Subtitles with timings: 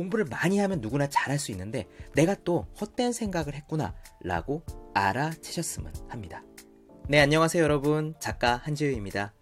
[0.00, 4.62] 공부를 많이 하면 누구나 잘할 수 있는데 내가 또 헛된 생각을 했구나 라고
[4.94, 6.42] 알아채셨으면 합니다.
[7.06, 8.14] 네, 안녕하세요 여러분.
[8.18, 9.34] 작가 한지우입니다.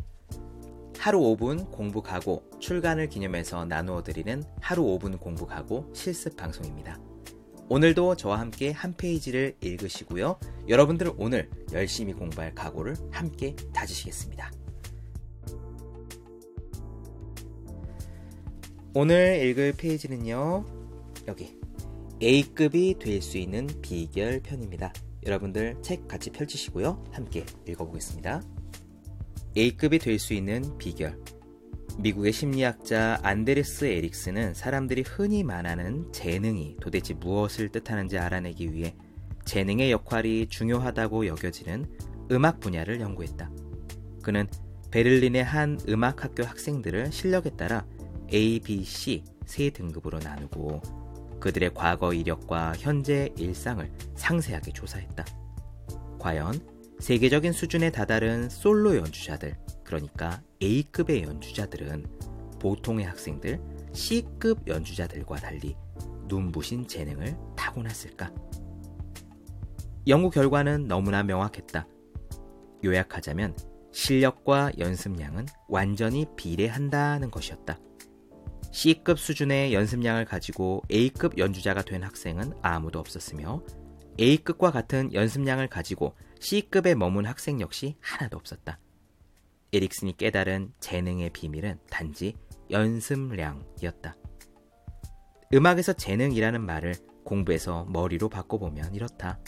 [0.99, 6.99] 하루 5분 공부 가고 출간을 기념해서 나누어 드리는 하루 5분 공부 가고 실습 방송입니다.
[7.69, 10.41] 오늘도 저와 함께 한 페이지를 읽으시고요.
[10.69, 14.58] 여러분들 오늘 열심히 공부할 각오를 함께 다지시겠습니다.
[18.95, 20.65] 오늘 읽을 페이지는요.
[21.29, 21.55] 여기
[22.23, 24.93] A급이 될 수 있는 비결 편입니다.
[25.27, 27.05] 여러분들 책 같이 펼치시고요.
[27.13, 28.43] 함께 읽어보겠습니다.
[29.57, 31.19] A급이 될 수 있는 비결.
[31.99, 38.97] 미국의 심리학자 안데르스 에릭스는 사람들이 흔히 말하는 재능이 도대체 무엇을 뜻하는지 알아내기 위해
[39.45, 41.87] 재능의 역할이 중요하다고 여겨지는
[42.31, 43.51] 음악 분야를 연구했다.
[44.23, 44.47] 그는
[44.91, 47.85] 베를린의 한 음악학교 학생들을 실력에 따라
[48.33, 50.83] A, B, C 세 등급으로 나누고
[51.41, 55.25] 그들의 과거 이력과 현재 일상을 상세하게 조사했다.
[56.19, 56.61] 과연
[56.99, 62.05] 세계적인 수준에 다다른 솔로 연주자들, 그러니까 A급의 연주자들은
[62.59, 63.61] 보통의 학생들
[63.93, 65.77] C급 연주자들과 달리
[66.27, 68.33] 눈부신 재능을 타고났을까?
[70.09, 71.87] 연구 결과는 너무나 명확했다.
[72.85, 73.57] 요약하자면
[73.93, 77.79] 실력과 연습량은 완전히 비례한다는 것이었다.
[78.71, 83.63] C급 수준의 연습량을 가지고 A급 연주자가 된 학생은 아무도 없었으며
[84.21, 88.79] A급과 같은 연습량을 가지고 C급에 머문 학생 역시 하나도 없었다.
[89.73, 92.35] 에릭슨이 깨달은 재능의 비밀은 단지
[92.71, 94.17] 연습량이었다.
[95.55, 99.39] 음악에서 재능이라는 말을 공부에서 머리로 바꿔보면 이렇다.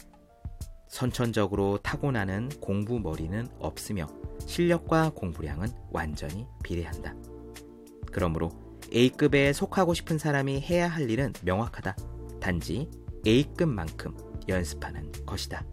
[0.88, 4.08] 선천적으로 타고나는 공부 머리는 없으며
[4.46, 7.14] 실력과 공부량은 완전히 비례한다.
[8.10, 8.50] 그러므로
[8.92, 11.96] A급에 속하고 싶은 사람이 해야 할 일은 명확하다.
[12.40, 12.88] 단지
[13.26, 14.16] A급만큼
[14.48, 15.64] 연습하는 것이다.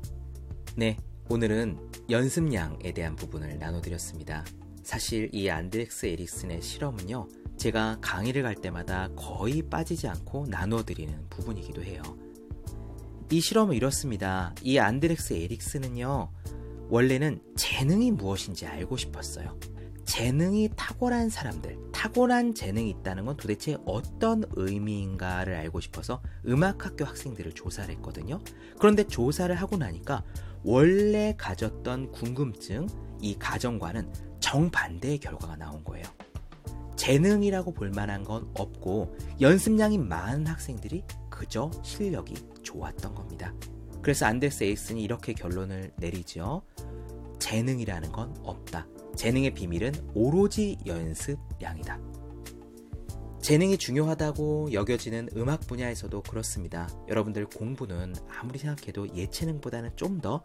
[0.75, 0.97] 네,
[1.29, 4.45] 오늘은 연습량에 대한 부분을 나눠드렸습니다.
[4.83, 7.27] 사실 이 안드렉스 에릭슨의 실험은요,
[7.57, 12.01] 제가 강의를 갈 때마다 거의 빠지지 않고 나눠드리는 부분이기도 해요.
[13.31, 14.53] 이 실험은 이렇습니다.
[14.61, 16.31] 이 안드렉스 에릭슨은요,
[16.89, 19.59] 원래는 재능이 무엇인지 알고 싶었어요.
[20.07, 27.93] 재능이 탁월한 사람들, 타고난 재능이 있다는 건 도대체 어떤 의미인가를 알고 싶어서 음악학교 학생들을 조사를
[27.95, 28.39] 했거든요.
[28.79, 30.23] 그런데 조사를 하고 나니까
[30.63, 32.87] 원래 가졌던 궁금증,
[33.21, 36.05] 이 가정과는 정반대의 결과가 나온 거예요.
[36.95, 43.53] 재능이라고 볼 만한 건 없고 연습량이 많은 학생들이 그저 실력이 좋았던 겁니다.
[44.01, 46.61] 그래서 안데스 에이슨이 이렇게 결론을 내리죠.
[47.39, 48.87] 재능이라는 건 없다.
[49.15, 51.99] 재능의 비밀은 오로지 연습량이다.
[53.41, 56.89] 재능이 중요하다고 여겨지는 음악 분야에서도 그렇습니다.
[57.07, 60.41] 여러분들 공부는 아무리 생각해도 예체능보다는 좀 더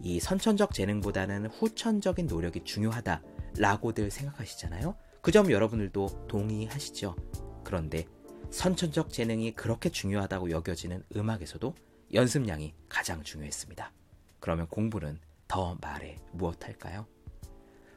[0.00, 4.94] 이 선천적 재능보다는 후천적인 노력이 중요하다라고들 생각하시잖아요.
[5.22, 7.16] 그 점 여러분들도 동의하시죠?
[7.64, 8.04] 그런데
[8.50, 11.74] 선천적 재능이 그렇게 중요하다고 여겨지는 음악에서도
[12.14, 13.90] 연습량이 가장 중요했습니다.
[14.38, 15.18] 그러면 공부는
[15.48, 17.06] 더 말해 무엇할까요?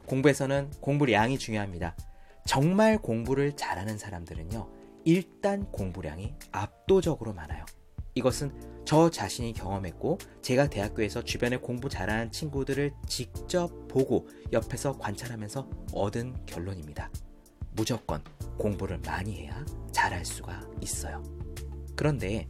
[0.05, 1.95] 공부에서는 공부량이 중요합니다.
[2.45, 4.69] 정말 공부를 잘하는 사람들은요,
[5.05, 7.63] 일단 공부량이 압도적으로 많아요.
[8.15, 8.51] 이것은
[8.85, 17.11] 저 자신이 경험했고, 제가 대학교에서 주변에 공부 잘하는 친구들을 직접 보고 옆에서 관찰하면서 얻은 결론입니다.
[17.73, 18.23] 무조건
[18.57, 21.23] 공부를 많이 해야 잘할 수가 있어요.
[21.95, 22.47] 그런데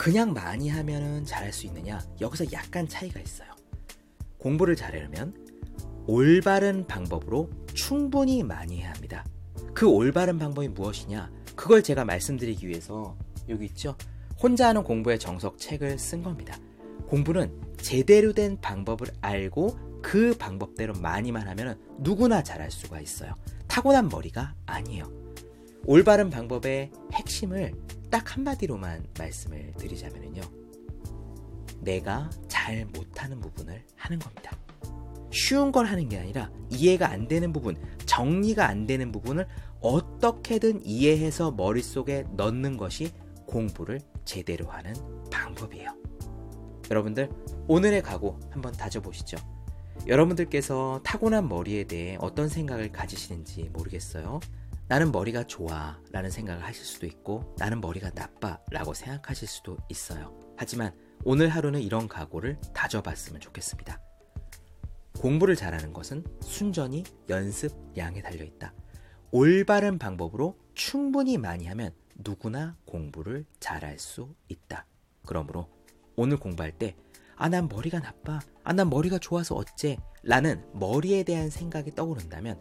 [0.00, 2.00] 그냥 많이 하면 잘할 수 있느냐?
[2.22, 3.50] 여기서 약간 차이가 있어요.
[4.38, 5.34] 공부를 잘하려면
[6.06, 9.26] 올바른 방법으로 충분히 많이 해야 합니다.
[9.74, 11.30] 그 올바른 방법이 무엇이냐?
[11.54, 13.14] 그걸 제가 말씀드리기 위해서
[13.50, 13.94] 여기 있죠?
[14.42, 16.56] 혼자 하는 공부의 정석 책을 쓴 겁니다.
[17.06, 23.34] 공부는 제대로 된 방법을 알고 그 방법대로 많이만 하면 누구나 잘할 수가 있어요.
[23.66, 25.12] 타고난 머리가 아니에요.
[25.84, 27.74] 올바른 방법의 핵심을
[28.10, 30.42] 딱 한마디로만 말씀을 드리자면요.
[31.80, 34.52] 내가 잘 못하는 부분을 하는 겁니다.
[35.32, 39.46] 쉬운 걸 하는 게 아니라 이해가 안 되는 부분, 정리가 안 되는 부분을
[39.80, 43.12] 어떻게든 이해해서 머릿속에 넣는 것이
[43.46, 44.94] 공부를 제대로 하는
[45.30, 45.94] 방법이에요.
[46.90, 47.30] 여러분들,
[47.68, 49.36] 오늘의 각오 한번 다져보시죠.
[50.06, 54.40] 여러분들께서 타고난 머리에 대해 어떤 생각을 가지시는지 모르겠어요.
[54.90, 60.36] 나는 머리가 좋아 라는 생각을 하실 수도 있고 나는 머리가 나빠 라고 생각하실 수도 있어요.
[60.56, 60.92] 하지만
[61.22, 64.00] 오늘 하루는 이런 각오를 다져봤으면 좋겠습니다.
[65.20, 68.74] 공부를 잘하는 것은 순전히 연습량에 달려있다.
[69.30, 74.86] 올바른 방법으로 충분히 많이 하면 누구나 공부를 잘할 수 있다.
[75.24, 75.68] 그러므로
[76.16, 76.96] 오늘 공부할 때,
[77.36, 78.40] 아, 난 머리가 나빠.
[78.64, 79.98] 아, 난 머리가 좋아서 어째.
[80.24, 82.58] 라는 머리에 대한 생각이 떠오른다면,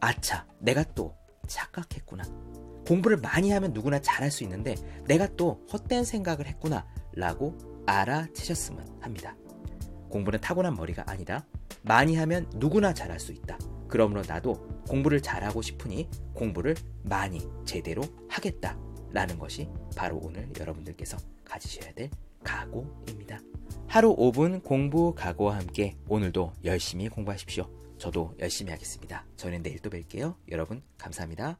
[0.00, 1.14] 아차, 내가 또
[1.48, 2.24] 착각했구나.
[2.86, 6.86] 공부를 많이 하면 누구나 잘할 수 있는데, 내가 또 헛된 생각을 했구나.
[7.14, 9.36] 라고 알아채셨으면 합니다.
[10.10, 11.44] 공부는 타고난 머리가 아니다.
[11.82, 13.58] 많이 하면 누구나 잘할 수 있다.
[13.88, 18.78] 그러므로 나도 공부를 잘하고 싶으니 공부를 많이 제대로 하겠다.
[19.10, 22.10] 라는 것이 바로 오늘 여러분들께서 가지셔야 될
[22.44, 23.40] 각오입니다.
[23.86, 27.70] 하루 5분 공부 각오와 함께 오늘도 열심히 공부하십시오.
[27.98, 29.26] 저도 열심히 하겠습니다.
[29.36, 30.36] 저는 내일 또 뵐게요.
[30.50, 31.58] 여러분, 감사합니다.